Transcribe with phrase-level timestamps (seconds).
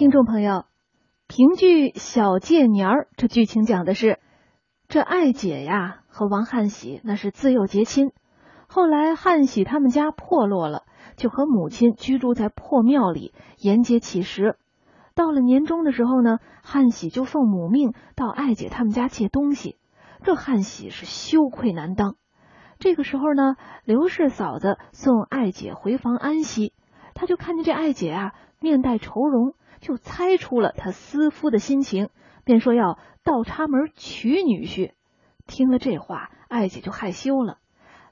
[0.00, 0.64] 听众朋友，
[1.28, 4.18] 评剧《小借年儿》这剧情讲的是，
[4.88, 8.10] 这艾姐呀和王汉喜那是自幼结亲，
[8.66, 10.84] 后来汉喜他们家破落了，
[11.16, 14.56] 就和母亲居住在破庙里沿街乞食。
[15.14, 19.76] 到了年终的时候呢，汉喜就奉母命到艾姐他们家借东西，
[20.22, 22.16] 这汉喜是羞愧难当。
[22.78, 26.72] 这个时候呢，刘氏嫂子送艾姐回房安息，
[27.12, 29.52] 他就看见这艾姐啊面带愁容。
[29.80, 32.10] 就猜出了他思夫的心情，
[32.44, 34.92] 便说要倒插门娶女婿。
[35.46, 37.58] 听了这话，艾姐就害羞了。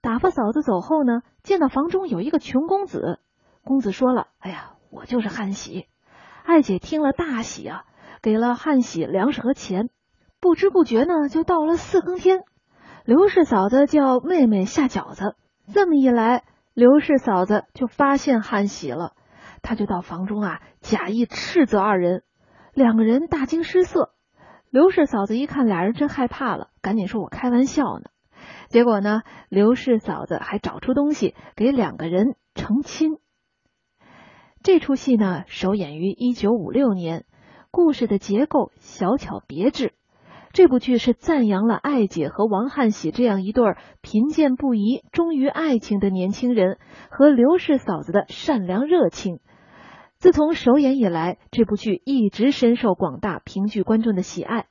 [0.00, 3.20] 打发嫂子走后呢，见到房中有一个穷公子。
[3.64, 5.86] 公子说了：“哎呀，我就是汉喜。”
[6.46, 7.84] 艾姐听了大喜啊，
[8.22, 9.90] 给了汉喜粮食和钱。
[10.40, 12.44] 不知不觉呢，就到了四更天。
[13.04, 15.34] 刘氏嫂子叫妹妹下饺子，
[15.72, 19.14] 这么一来，刘氏嫂子就发现汉喜了。
[19.66, 22.22] 他就到房中啊，假意斥责二人，
[22.72, 24.14] 两个人大惊失色。
[24.70, 28.04] 刘氏嫂子一看俩人真害怕了，赶紧说：“我开玩笑呢。”
[28.70, 33.16] 结果呢，刘氏嫂子还找出东西给两个人成亲。
[34.62, 37.24] 这出戏呢，首演于一九五六年，
[37.72, 39.94] 故事的结构小巧别致。
[40.52, 43.64] 这部剧是赞扬了艾姐和王汉喜这样一对
[44.00, 46.78] 贫贱不移、忠于爱情的年轻人
[47.10, 49.40] 和刘氏嫂子的善良热情。
[50.18, 54.66] 自从首演以来，这部剧一直深受广大评剧观众的喜爱。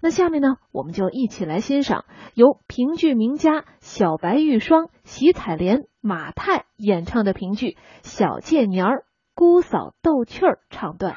[0.00, 7.66] 那下面呢，我们就一起来欣赏由评剧名家小白玉霜、喜彩莲、马太演唱的评剧
[8.02, 8.98] 《小借年儿》
[9.34, 11.14] 姑嫂逗趣儿唱段。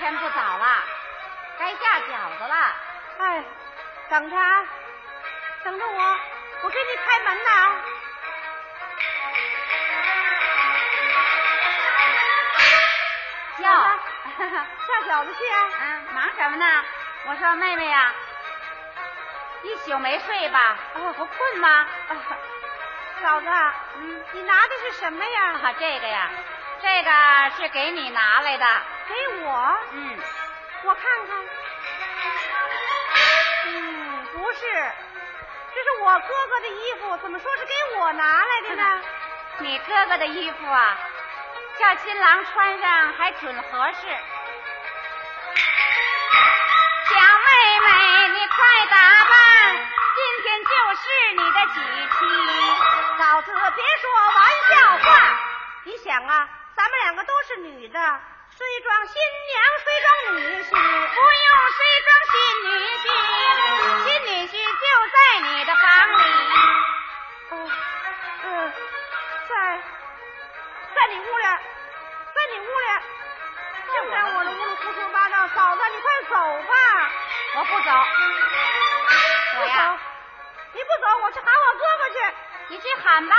[0.00, 0.64] 天不早了，
[1.60, 2.54] 该下饺子了。
[3.18, 3.44] 哎，
[4.10, 4.66] 等着啊，
[5.64, 6.00] 等着我，
[6.64, 7.95] 我给你开门呐。
[14.36, 15.58] 下饺子去啊！
[15.80, 16.84] 啊，忙什么呢？
[17.26, 18.12] 我说妹妹呀，
[19.62, 20.76] 一宿没睡吧？
[20.94, 21.86] 哦，不困吗？
[23.22, 23.48] 嫂子，
[23.98, 25.52] 嗯，你拿的是什么呀？
[25.62, 26.30] 啊，这个呀，
[26.82, 27.10] 这个
[27.56, 28.66] 是给你拿来的。
[29.08, 29.14] 给
[29.44, 29.78] 我？
[29.92, 30.18] 嗯，
[30.84, 31.36] 我看看。
[33.68, 34.60] 嗯，不是，
[35.74, 39.02] 这是我哥哥的衣服，怎么说是给我拿来的呢？
[39.58, 40.98] 你哥哥的衣服啊？
[41.78, 44.00] 叫新郎穿上还准合适，
[47.08, 47.14] 小
[47.44, 47.48] 妹
[47.80, 47.88] 妹
[48.28, 49.34] 你快打扮，
[50.16, 51.02] 今天就是
[51.36, 51.76] 你的喜
[52.08, 52.16] 期。
[53.18, 54.04] 嫂子别说
[54.34, 54.36] 玩
[54.70, 55.06] 笑话，
[55.84, 57.98] 你想啊，咱们两个都是女的，
[58.56, 59.14] 谁装新
[59.46, 63.04] 娘，谁装女婿，不用谁装新女婿，
[64.04, 64.55] 新女婿
[77.56, 77.90] 我不走，
[79.54, 79.98] 不走，
[80.74, 82.18] 你不走，我去喊我哥哥去。
[82.68, 83.34] 你去喊吧。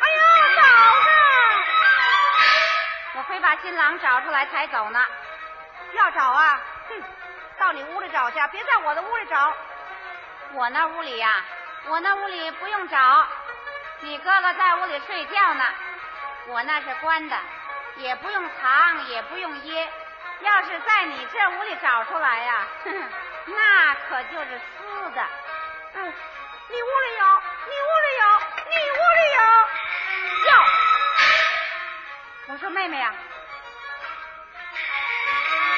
[0.00, 0.22] 哎呀，
[0.56, 0.62] 嫂
[1.02, 1.08] 子，
[3.14, 5.06] 我非把新郎找出来才走呢。
[5.92, 7.00] 要找啊，哼，
[7.58, 9.54] 到你屋里找去，别在我的屋里找。
[10.54, 11.36] 我那屋里呀，
[11.86, 13.24] 我那屋里不用找，
[14.00, 15.64] 你哥哥在屋里睡觉呢。
[16.48, 17.36] 我那是关的，
[17.98, 19.88] 也不用藏，也不用掖。
[20.40, 22.66] 要是在你这屋里找出来呀，
[23.46, 25.26] 那可就是私的。
[25.94, 26.12] 嗯，
[26.68, 27.24] 你屋里有，
[27.66, 28.24] 你屋里有，
[28.68, 29.40] 你屋里有。
[30.46, 30.50] 哟，
[32.48, 33.12] 我说妹妹呀，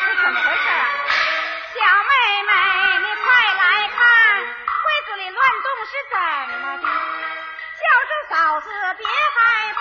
[0.07, 0.85] 这怎么回事啊？
[1.75, 2.11] 小妹
[2.43, 2.53] 妹，
[2.99, 3.25] 你快
[3.55, 3.99] 来看，
[4.45, 6.17] 柜子里乱动是怎
[6.61, 6.85] 么的？
[7.81, 8.67] 叫声嫂子，
[8.99, 9.81] 别害怕。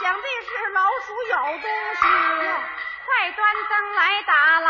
[0.00, 1.62] 想必是老鼠咬东
[1.94, 2.02] 西，
[3.06, 4.60] 快端灯来打，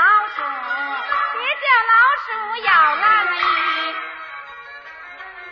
[2.26, 3.40] 鼠咬烂衣。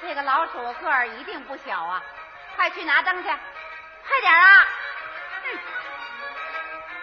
[0.00, 2.02] 这个老鼠个儿一定不小啊！
[2.56, 4.64] 快去拿灯去，快点啊！
[5.44, 5.58] 嗯，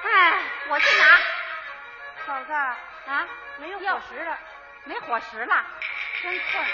[0.04, 1.06] 哎，我去拿。
[2.26, 3.28] 嫂子啊，
[3.58, 4.38] 没有伙食了，
[4.86, 5.64] 没伙食了，
[6.22, 6.66] 真困。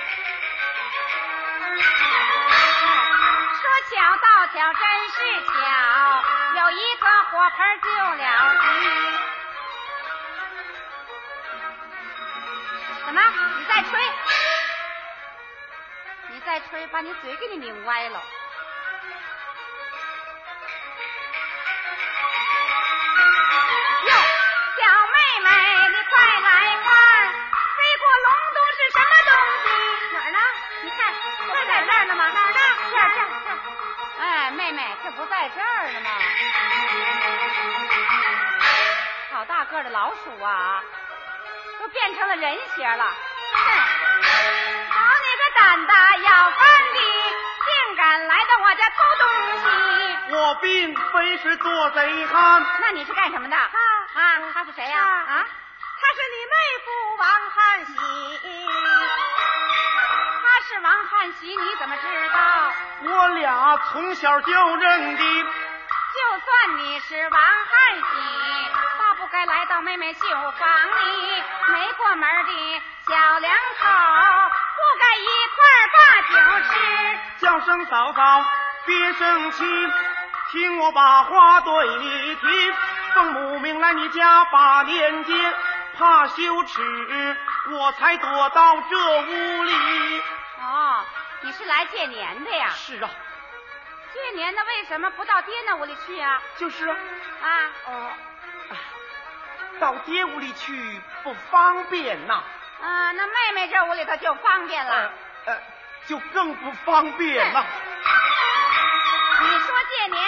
[3.58, 5.16] 说巧倒巧，真是
[5.46, 5.52] 巧，
[6.56, 9.31] 有一个火盆救了急。
[13.12, 13.22] 怎么？
[13.60, 14.00] 你再吹？
[16.30, 18.24] 你再吹，把你嘴给你拧歪了。
[24.08, 24.14] 哟，
[24.78, 25.50] 小妹妹，
[25.90, 26.88] 你快来看，
[27.76, 29.30] 飞过隆冬是什么东
[29.60, 29.68] 西？
[30.14, 30.40] 哪儿呢？
[30.84, 31.14] 你看，
[31.54, 32.30] 在在那儿呢吗？
[32.30, 32.60] 哪儿呢？
[32.92, 33.58] 这儿这儿这儿。
[34.20, 36.10] 哎，妹妹，这不在这儿呢吗？
[39.34, 40.82] 好大个的老鼠啊，
[41.82, 43.04] 都变成了人形了。
[43.04, 43.58] 哼
[44.92, 46.62] 好你个胆大要饭
[46.94, 47.00] 的，
[47.66, 49.66] 竟敢来到我家偷东西！
[50.36, 52.64] 我并非是做贼汉。
[52.82, 53.56] 那你是干什么的？
[53.58, 53.72] 啊
[54.14, 55.00] 啊，他是谁呀？
[55.00, 55.44] 啊，
[56.00, 56.54] 他是你妹
[56.86, 57.94] 夫王汉喜。
[60.44, 62.74] 他是王汉喜，你怎么知道？
[63.12, 65.24] 我俩从小就认的。
[66.14, 68.04] 就算你是王汉喜，
[69.32, 73.88] 该来到妹妹绣房里，没过门的小两口，
[74.76, 75.62] 不该一块
[75.96, 76.36] 把酒
[76.68, 76.74] 吃。
[77.40, 78.46] 叫声嫂嫂，
[78.86, 79.66] 别生气，
[80.52, 82.74] 听我把话对你提。
[83.16, 85.54] 奉母命来你家把年节，
[85.98, 87.38] 怕羞耻，
[87.70, 90.22] 我才躲到这屋里。
[90.60, 91.06] 哦，
[91.42, 92.70] 你是来借年的呀？
[92.76, 93.10] 是啊。
[94.14, 96.42] 借年的为什么不到爹那屋里去啊？
[96.58, 96.96] 就是啊。
[97.42, 97.50] 啊。
[97.86, 98.12] 哦。
[99.80, 102.44] 到爹屋里去不方便呐。
[102.82, 105.12] 啊，那妹妹这屋里头就方便了。
[105.46, 105.58] 呃，
[106.08, 107.66] 就更不方便了。
[109.42, 110.24] 你说借年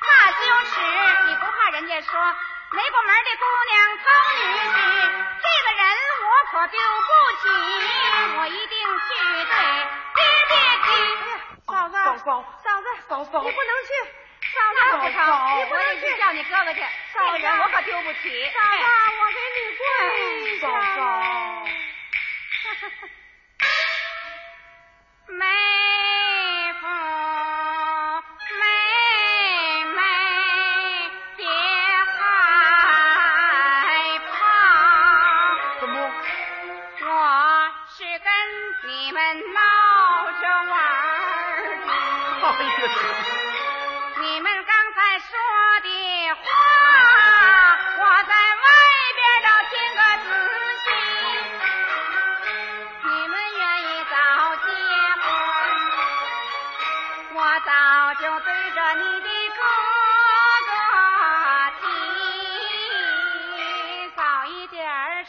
[0.00, 0.36] 怕羞
[0.66, 0.80] 耻，
[1.26, 2.34] 你不怕人家说
[2.70, 4.04] 没过门的姑娘偷
[4.36, 4.76] 女婿？
[5.42, 5.84] 这个人
[6.22, 7.10] 我可丢不
[7.42, 7.44] 起，
[8.38, 9.08] 我一定去
[9.44, 9.54] 对
[10.14, 10.18] 爹
[10.48, 10.52] 爹
[10.84, 10.86] 去。
[11.66, 13.88] 嫂子，嫂嫂，嫂子，嫂嫂，你不能去，
[14.52, 15.16] 嫂子，不成，
[15.58, 16.80] 你不能去，叫你哥哥去。
[17.14, 18.18] 嫂子，我可丢不起。
[18.50, 18.84] 嫂子，
[19.20, 19.82] 我给你跪
[20.40, 20.62] 一下。
[20.66, 20.66] 嫂
[20.96, 20.98] 嫂，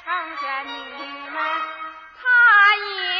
[0.03, 0.69] 成全你
[1.31, 1.37] 们，
[2.21, 3.14] 他也。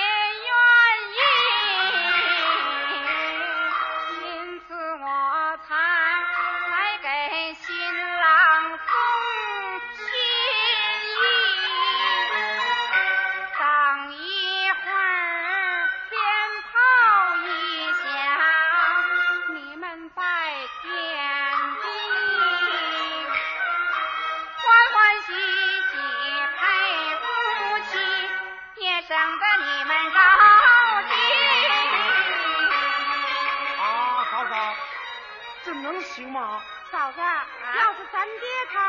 [36.16, 36.62] 行吗，
[36.92, 37.20] 嫂子？
[37.20, 38.80] 要是咱爹他，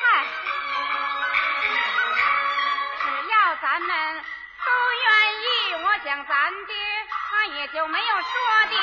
[0.00, 0.24] 嗨，
[3.02, 3.90] 只要咱们
[4.64, 5.08] 都愿
[5.42, 5.46] 意，
[5.84, 6.76] 我想咱爹
[7.10, 8.30] 他也就没有说
[8.70, 8.76] 的。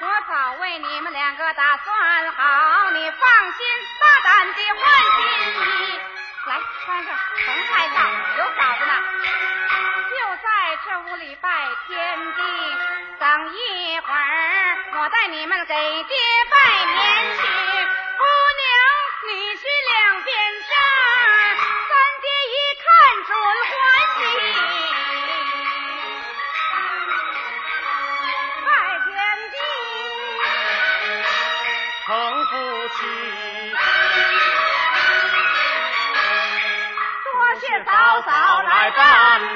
[0.00, 3.66] 我早为你们两个打算好，你放心
[4.00, 4.84] 大胆的换
[5.16, 5.22] 新
[5.62, 6.00] 衣，
[6.46, 7.96] 来穿上，甭害臊，
[8.36, 8.92] 有嫂子呢。
[10.10, 10.46] 就在
[10.84, 11.48] 这屋里拜
[11.86, 11.96] 天
[12.34, 12.42] 地，
[13.18, 16.16] 等一会儿我带你们给爹。
[16.50, 17.40] 拜年去，
[18.18, 18.22] 姑
[18.60, 18.66] 娘
[19.26, 20.36] 你去两边
[20.68, 20.72] 站，
[21.88, 22.84] 三爹一看
[23.26, 23.30] 准
[23.70, 23.72] 欢
[24.18, 24.20] 喜。
[28.66, 28.68] 拜
[29.06, 29.16] 天
[29.50, 29.56] 地，
[32.06, 32.08] 成
[32.46, 32.52] 夫
[32.88, 32.98] 妻，
[37.66, 39.46] 谢嫂嫂来办理。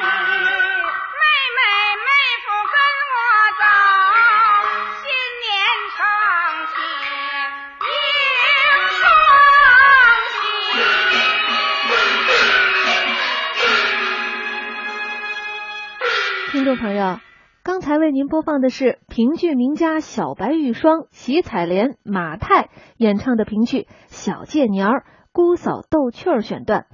[16.50, 17.20] 听众朋友，
[17.62, 25.00] 刚才为您播放的是评剧名家小白玉霜、喜彩莲、马太演唱的评剧《小借年儿》，
[25.32, 26.86] 姑嫂逗趣儿选段。